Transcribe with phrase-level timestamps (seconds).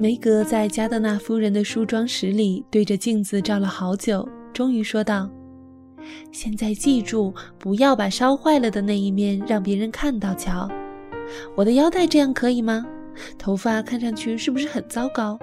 [0.00, 5.28] 梅格在加德纳夫人的梳妆室里对着镜子照了好久，终于说道
[6.30, 10.32] ：“现在记住，不要把烧坏了的那一面让别人看到。
[10.34, 10.70] 瞧，
[11.56, 12.86] 我的腰带这样可以吗？
[13.36, 15.36] 头发看上去是不是很糟糕？”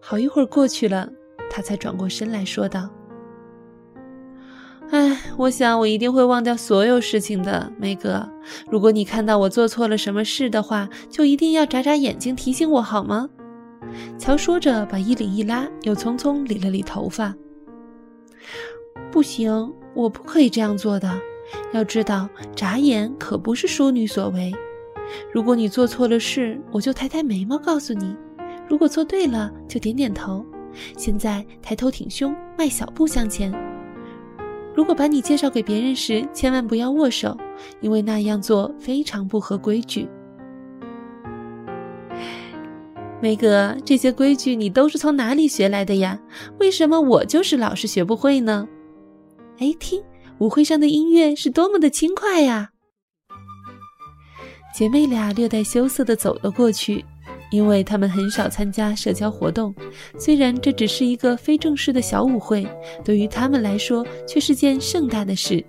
[0.00, 1.06] 好一会儿过去了，
[1.50, 2.88] 他才转过身来说道。
[4.90, 8.28] 哎，我想我一定会忘掉所有事情的，梅格。
[8.70, 13.28] 如果你看到我做错了什么事的话，就一定要眨眨眼睛提醒我，好吗？
[14.18, 17.34] 乔说着，把衣领一拉，又匆匆理了理头发。
[19.10, 21.10] 不行，我不可以这样做的。
[21.72, 24.52] 要知道，眨眼可不是淑女所为。
[25.32, 28.16] 如果你做错了事，我就抬抬眉毛告诉你；
[28.68, 30.44] 如果做对了，就点点头。
[30.96, 33.52] 现在抬头挺胸，迈小步向前。
[34.76, 37.34] 如果把你介绍给别人时，千万不要握手，
[37.80, 40.06] 因为那样做非常不合规矩。
[43.22, 46.20] 梅格，这些规矩你都是从哪里学来的呀？
[46.60, 48.68] 为什么我就是老是学不会呢？
[49.58, 50.02] 哎，听，
[50.38, 52.72] 舞会上的音乐是多么的轻快呀！
[54.74, 57.02] 姐妹俩略带羞涩地走了过去。
[57.50, 59.74] 因为他们很少参加社交活动，
[60.18, 62.66] 虽然这只是一个非正式的小舞会，
[63.04, 65.64] 对于他们来说却是件盛大的事。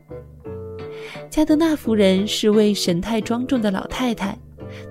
[1.30, 4.38] 加德纳夫人是位神态庄重的老太太，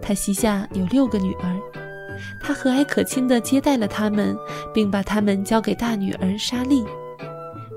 [0.01, 1.61] 她膝下有六个女儿，
[2.43, 4.37] 她和蔼可亲地接待了他们，
[4.73, 6.85] 并把他们交给大女儿莎莉。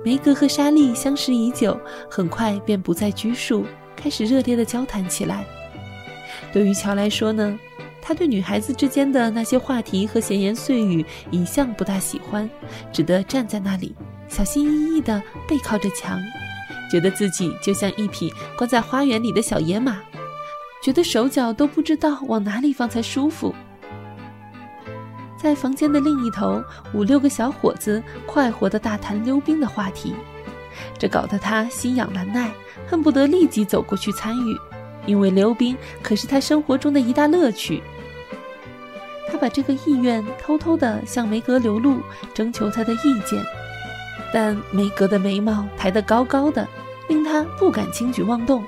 [0.05, 1.77] 梅格和莎莉相识已久，
[2.09, 3.65] 很快便不再拘束，
[3.95, 5.45] 开始热烈地交谈起来。
[6.53, 7.59] 对于乔来说呢？
[8.01, 12.49] 他对女孩子之间的那些话题和闲言碎语一向不大喜欢，
[12.91, 13.95] 只得站在那里，
[14.27, 16.19] 小心翼翼地背靠着墙，
[16.91, 19.99] 觉得自己就像一匹关在花园里的小野马，
[20.81, 23.53] 觉得手脚都不知道往哪里放才舒服。
[25.37, 26.61] 在房间的另一头，
[26.93, 30.13] 五六个小伙子快活地大谈溜冰的话题，
[30.97, 32.51] 这搞得他心痒难耐，
[32.87, 34.57] 恨不得立即走过去参与。
[35.05, 37.81] 因为溜冰可是他生活中的一大乐趣，
[39.31, 41.99] 他把这个意愿偷偷地向梅格流露，
[42.33, 43.43] 征求他的意见。
[44.31, 46.67] 但梅格的眉毛抬得高高的，
[47.07, 48.63] 令他不敢轻举妄动。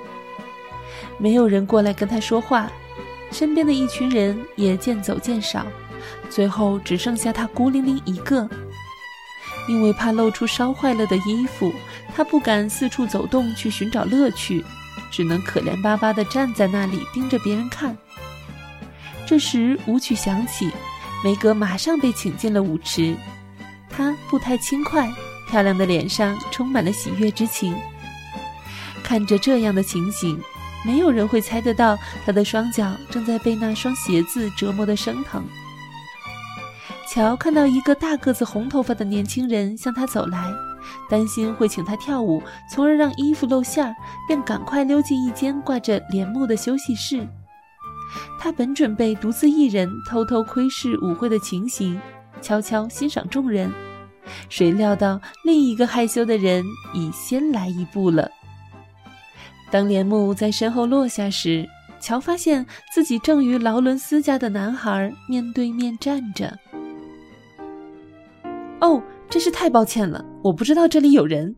[1.18, 2.70] 没有人过来跟他说话，
[3.30, 5.64] 身边的一群人也渐走渐少，
[6.28, 8.48] 最后只剩下他孤零零一个。
[9.68, 11.72] 因为怕露出烧坏了的衣服，
[12.16, 14.64] 他不敢四处走动去寻找乐趣。
[15.12, 17.96] 只能可怜巴巴地站在那里盯着别人看。
[19.26, 20.68] 这时舞曲响起，
[21.22, 23.14] 梅格马上被请进了舞池。
[23.88, 25.12] 她步态轻快，
[25.48, 27.76] 漂亮的脸上充满了喜悦之情。
[29.04, 30.40] 看着这样的情形，
[30.84, 35.44] 没有人会猜得到她的双脚正在被那双鞋子折磨得生疼。
[37.08, 40.50] 乔看到一个大个子、红头发的年轻人向他走来。
[41.08, 43.94] 担心会请他跳舞，从而让衣服露馅儿，
[44.26, 47.26] 便赶快溜进一间挂着帘幕的休息室。
[48.38, 51.98] 他本准备独自一人偷偷窥视舞会的情形，
[52.40, 53.72] 悄悄欣赏众人，
[54.48, 58.30] 谁料到另一个害羞的人已先来一步了。
[59.70, 61.66] 当帘幕在身后落下时，
[62.00, 66.58] 乔发现自己正与劳伦斯家的男孩面对面站着。
[68.80, 69.02] 哦。
[69.32, 71.56] 真是太抱歉了，我不知道这里有人。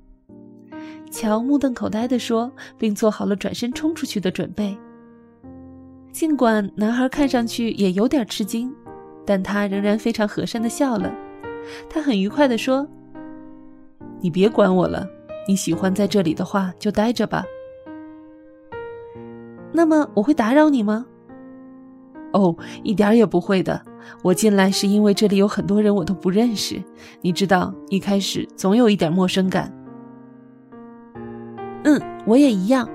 [1.10, 2.48] 乔目瞪口呆地说，
[2.78, 4.78] 并做好了转身冲出去的准备。
[6.12, 8.72] 尽管男孩看上去也有点吃惊，
[9.26, 11.12] 但他仍然非常和善地笑了。
[11.90, 12.86] 他很愉快地说
[14.22, 15.04] ：“你别管我了，
[15.48, 17.44] 你喜欢在这里的话就待着吧。”
[19.74, 21.04] 那么我会打扰你吗？
[22.34, 23.84] 哦，一点也不会的。
[24.22, 26.82] 我进来是因为这里有很多人我都不认识，
[27.20, 29.72] 你知道，一开始总有一点陌生感。
[31.84, 32.88] 嗯，我也一样，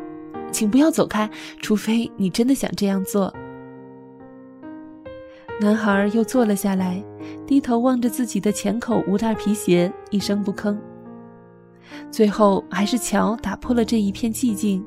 [0.51, 1.29] 请不要走开，
[1.61, 3.33] 除非你真的想这样做。
[5.61, 7.03] 男孩又坐了下来，
[7.45, 10.77] 低头望着自己的浅口无带皮鞋，一声不吭。
[12.09, 14.83] 最后还是乔打破了这一片寂静，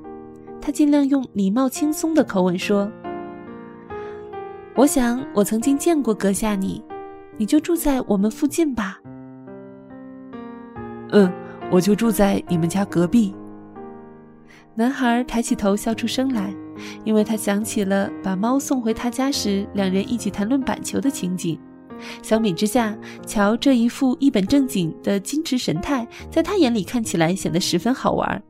[0.60, 2.90] 他尽量用礼貌轻松的口吻说。
[4.74, 6.82] 我想，我曾经见过阁下你，
[7.36, 8.98] 你就住在我们附近吧。
[11.10, 11.30] 嗯，
[11.70, 13.34] 我就住在你们家隔壁。
[14.74, 16.54] 男孩抬起头笑出声来，
[17.04, 21.60] 因为他想起了把猫送回他家时，两人一起谈论板球的情景。
[22.22, 22.96] 相比之下，
[23.26, 28.42] 乔这一副一本正经的矜持神态，在他眼里看起来显得十分好玩。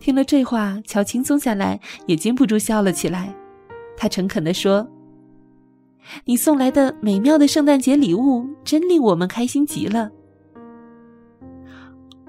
[0.00, 3.34] 听了这话，乔轻松下来，也禁不住笑了起来。
[3.98, 4.88] 他诚恳地说
[6.24, 10.08] ：“你送来的美妙的圣诞节礼物真令我们开心极了。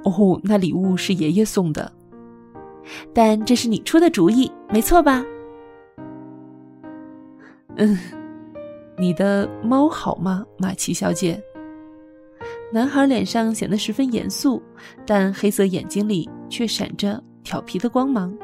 [0.03, 1.91] 哦，那礼物是爷爷送的，
[3.13, 5.23] 但这是你出的主意，没错吧？
[7.75, 7.97] 嗯，
[8.97, 11.39] 你的猫好吗，马奇小姐？
[12.73, 14.61] 男孩脸上显得十分严肃，
[15.05, 18.35] 但黑色眼睛里却闪着调皮的光芒。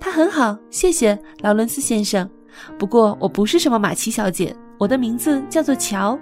[0.00, 2.28] 他很好，谢谢劳伦斯先生。
[2.78, 6.18] 不过我不是什么马奇小姐，我的名字叫做乔。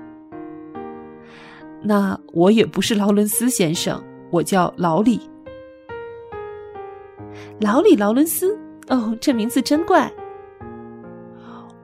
[1.83, 5.21] 那我也不是劳伦斯先生，我叫老李。
[7.61, 8.59] 老李劳伦斯，
[8.89, 10.11] 哦，这名字真怪。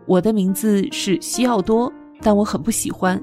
[0.07, 3.23] 我的名字是西奥多，但我很不喜欢，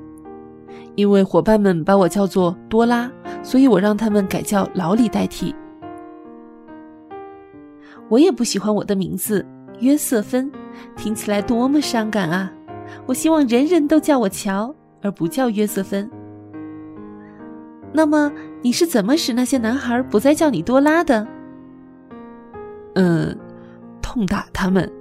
[0.95, 3.11] 因为伙伴们把我叫做多拉，
[3.43, 5.53] 所以我让他们改叫老李代替。
[8.09, 9.45] 我也不喜欢我的名字
[9.79, 10.51] 约瑟芬，
[10.95, 12.51] 听起来多么伤感啊！
[13.05, 16.09] 我希望人人都叫我乔，而不叫约瑟芬。
[17.93, 21.27] 那么你是怎么使那些男孩不再叫你多拉的？
[22.95, 23.37] 嗯，
[24.01, 24.91] 痛打他们。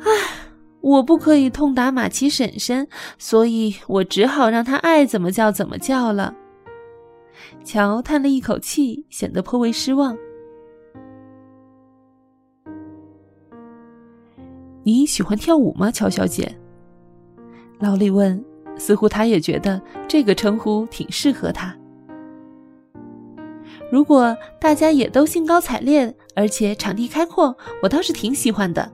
[0.00, 0.10] 唉，
[0.80, 2.86] 我不可以痛打马奇婶婶，
[3.18, 6.34] 所以我只好让他爱怎么叫怎么叫了。
[7.64, 10.16] 乔叹了一口气，显得颇为失望。
[14.82, 16.56] 你喜欢跳舞吗，乔小姐？
[17.78, 18.44] 劳里问。
[18.80, 21.76] 似乎他也觉得这个称呼挺适合他。
[23.90, 27.52] 如果大家也都兴高采烈，而且场地开阔，
[27.82, 28.88] 我倒是挺喜欢的。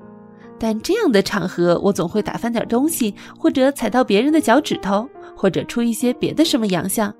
[0.59, 7.15] 但这样的场合，我总会打翻点东西，或者踩到别人的脚趾头，或者出一些别的什么洋相，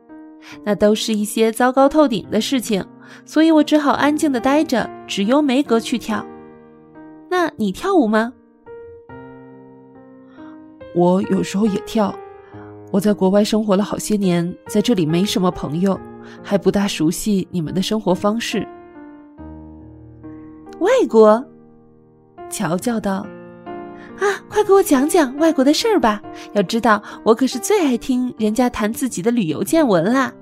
[0.63, 2.85] 那都是一些糟糕透顶的事情。
[3.25, 6.25] 所以我只好安静的待着，只由梅格去跳。
[7.31, 8.33] 那你跳舞吗？
[10.95, 12.15] 我有时候也跳。
[12.93, 15.99] 我在国外生活了好些年，在这里没什么朋友，
[16.43, 18.67] 还不大熟悉你们的生活方式。
[20.79, 21.45] 外国，
[22.49, 23.27] 乔叫道
[24.19, 26.23] ：“啊，快给我讲讲外国的事儿吧！
[26.53, 30.33] 要知道，我可是最爱听人家谈自己的旅游见闻啦。”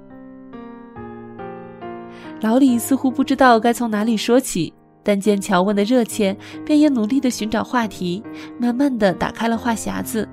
[2.40, 4.72] 老李似乎不知道该从哪里说起，
[5.02, 8.22] 但见乔问的热切，便也努力的寻找话题，
[8.58, 10.28] 慢慢的打开了话匣子。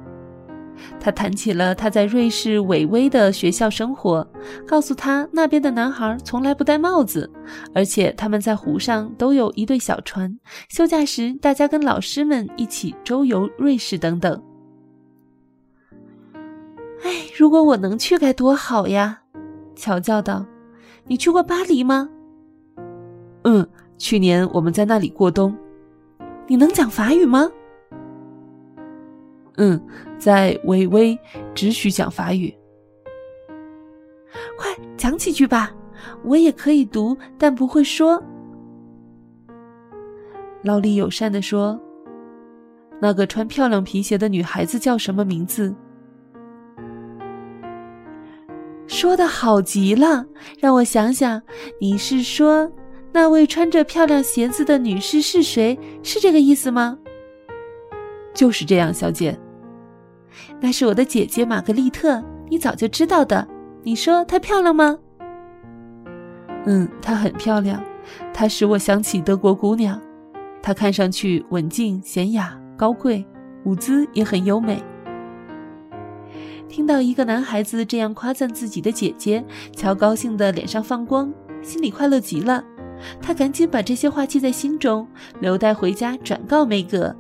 [1.09, 4.27] 他谈起了他在瑞士韦威的学校生活，
[4.67, 7.27] 告诉他那边的男孩从来不戴帽子，
[7.73, 10.37] 而且他们在湖上都有一对小船，
[10.69, 14.39] 休假时大家跟老师们一起周游瑞士等等。
[17.03, 19.21] 哎，如果我能去该多好呀！
[19.75, 20.45] 乔叫道
[21.09, 22.07] ：“你去过巴黎吗
[23.45, 23.67] ？”“嗯，
[23.97, 25.57] 去年我们在那里过冬。
[26.45, 27.49] ”“你能讲法语吗？”
[29.59, 29.79] 嗯，
[30.17, 31.19] 在维威
[31.53, 32.51] 只许讲法语。
[34.57, 35.69] 快讲几句吧，
[36.23, 38.23] 我也可以读，但不会说。
[40.63, 41.77] 老李友善的说
[43.01, 45.75] ：“那个穿漂亮皮鞋的女孩子叫什么名字？”
[48.87, 50.25] 说的好极了，
[50.57, 51.41] 让我想想，
[51.81, 52.71] 你是说
[53.11, 55.77] 那位穿着漂亮鞋子的女士是谁？
[56.01, 56.97] 是这个意思吗？
[58.33, 59.37] 就是这样，小姐。
[60.59, 63.47] 那是我的姐姐玛格丽特，你早就知道的。
[63.83, 64.97] 你说她漂亮吗？
[66.65, 67.81] 嗯，她很漂亮，
[68.33, 69.99] 她使我想起德国姑娘。
[70.61, 73.25] 她看上去文静娴雅、高贵，
[73.63, 74.83] 舞姿也很优美。
[76.67, 79.43] 听到一个男孩子这样夸赞自己的姐姐，
[79.75, 82.63] 乔高兴的脸上放光，心里快乐极了。
[83.21, 85.07] 他赶紧把这些话记在心中，
[85.39, 87.15] 留待回家转告梅格。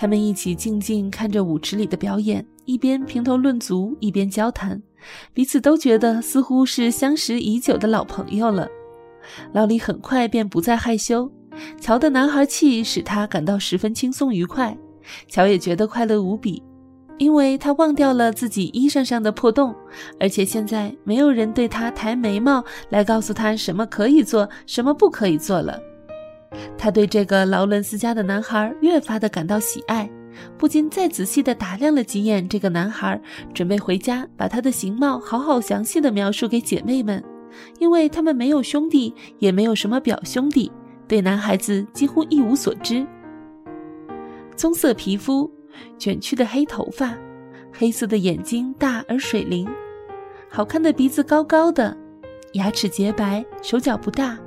[0.00, 4.82] 他们一起静静看着舞池里的表演，一边评头论足，一边交谈，
[5.34, 8.66] 彼此都觉得似乎是相识已久的老朋友了。
[9.52, 11.30] 老李很快便不再害羞，
[11.78, 14.74] 乔的男孩气使他感到十分轻松愉快，
[15.28, 16.62] 乔也觉得快乐无比，
[17.18, 19.74] 因为他忘掉了自己衣裳上的破洞，
[20.18, 25.78] 而且现在没有人对他抬眉毛来告诉他什么可以做，什么不可以做了。
[26.76, 30.10] 他对这个劳伦斯家的男孩越发的感到喜爱，
[30.58, 33.20] 不禁再仔细的打量了几眼这个男孩，
[33.52, 37.22] 准备回家把他的形貌好好详细的描述给姐妹们，
[37.78, 40.70] 因为他们没有兄弟，也没有什么表兄弟，
[41.06, 43.06] 对男孩子几乎一无所知。
[44.56, 45.50] 棕色皮肤，
[45.98, 47.16] 卷曲的黑头发，
[47.72, 49.68] 黑色的眼睛大而水灵，
[50.48, 51.96] 好看的鼻子高高的，
[52.54, 54.38] 牙齿洁白，手脚不大。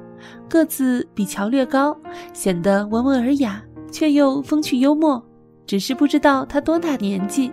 [0.49, 1.95] 个子比乔略高，
[2.33, 3.61] 显得温文尔雅，
[3.91, 5.23] 却又风趣幽默，
[5.65, 7.51] 只是不知道他多大年纪。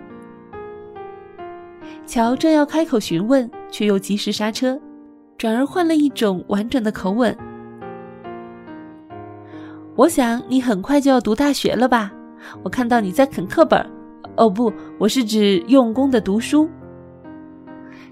[2.05, 4.79] 乔正要开口询问，却又及时刹车，
[5.37, 7.35] 转而换了一种婉转的口吻
[9.95, 12.11] ：“我想你很快就要读大学了吧？
[12.63, 13.79] 我看到你在啃课本。
[14.37, 16.69] 哦不，我是指用功的读书。”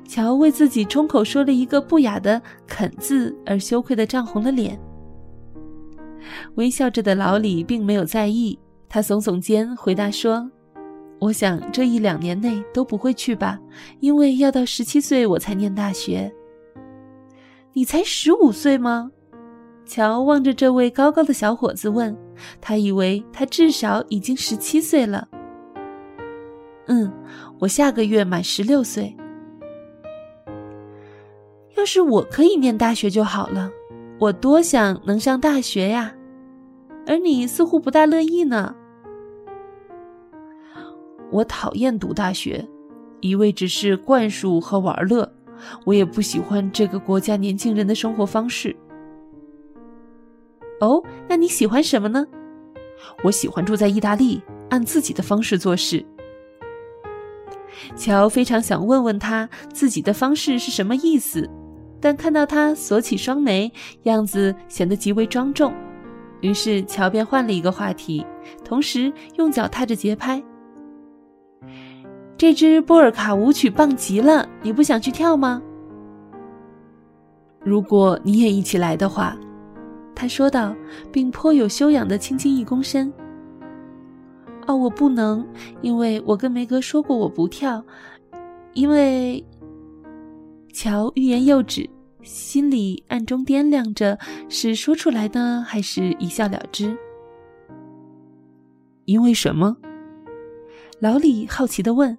[0.10, 4.78] 乔为自己冲口说了一个不雅的“肯”字而羞愧的涨红了脸。
[6.56, 8.58] 微笑着的老李并没有在意，
[8.90, 10.50] 他耸耸肩回答说。
[11.20, 13.60] 我想这一两年内都不会去吧，
[14.00, 16.34] 因为要到十七岁我才念大学。
[17.74, 19.12] 你才十五岁吗？
[19.86, 22.18] 乔望着这位高高的小伙子问，
[22.60, 25.28] 他以为他至少已经十七岁了。
[26.88, 27.14] 嗯，
[27.60, 29.16] 我下个月满十六岁。
[31.92, 33.72] 是我可以念大学就好了，
[34.20, 36.14] 我多想能上大学呀，
[37.08, 38.76] 而你似乎不大乐意呢。
[41.32, 42.64] 我讨厌读大学，
[43.22, 45.34] 一味只是灌输和玩乐。
[45.84, 48.76] 我也不喜欢这个国家年轻人的生活方式。
[50.82, 52.24] 哦，那你喜欢什么呢？
[53.24, 56.06] 我喜欢住在意大利，按自己的方式做事。
[57.96, 61.50] 乔非常想问问他自己的方式是什么意思，
[62.02, 63.72] 但看到他锁起双眉，
[64.04, 65.74] 样子显得极为庄重，
[66.42, 68.26] 于是乔便换了一个话题，
[68.64, 70.42] 同时用脚踏着节拍。
[72.38, 75.62] 这支波尔卡舞曲棒极了，你不想去跳吗？
[77.62, 79.38] 如果你也一起来的话，
[80.16, 80.74] 他说道，
[81.12, 83.12] 并颇有修养的轻轻一躬身。
[84.68, 85.46] 哦，我不能，
[85.82, 87.84] 因为我跟梅格说过我不跳，
[88.74, 89.44] 因为……
[90.72, 91.90] 乔欲言又止，
[92.22, 96.98] 心里暗中掂量着是说出来呢，还是一笑了之。
[99.06, 99.76] 因为什么？
[101.00, 102.18] 老李好奇的问。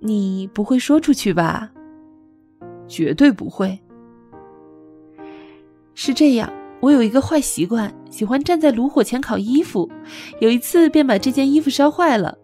[0.00, 1.70] 你不会说出去吧？
[2.86, 3.78] 绝对不会。
[5.94, 9.90] 是这样，我有一个坏习惯，喜欢站在炉火前烤衣服。
[10.40, 12.36] 有一次便把这件衣服烧坏了，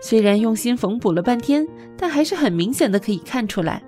[0.00, 3.82] 虽然用心缝补了半天，但还是很明显的可以看出来。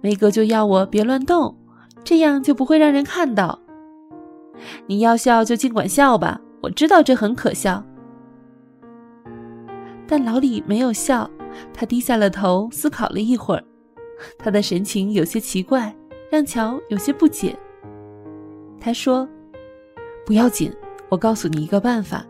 [0.00, 1.56] 梅格就要我别乱动，
[2.04, 3.58] 这样就不会让人看到。
[4.86, 7.84] 你要笑就尽管笑吧，我知道这很可笑。
[10.06, 11.30] 但老李没有笑。
[11.72, 13.64] 他低下了头，思考了一会儿，
[14.38, 15.92] 他的神情有些奇怪，
[16.30, 17.56] 让乔有些不解。
[18.78, 19.28] 他说
[20.24, 20.72] ：“不要紧，
[21.08, 22.24] 我告诉你一个办法。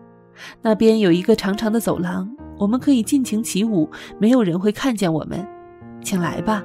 [0.62, 5.47] 那边有一个长长的走廊，我们可以尽情起舞，没有人会看见我们。
[6.02, 6.64] 请来吧。”